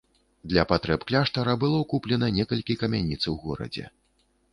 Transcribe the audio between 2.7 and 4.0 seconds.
камяніц у горадзе.